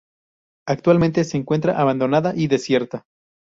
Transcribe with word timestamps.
Actualmente 0.67 1.23
se 1.25 1.37
encuentra 1.37 1.79
abandonada 1.79 2.33
y 2.35 2.47
desierta. 2.47 3.05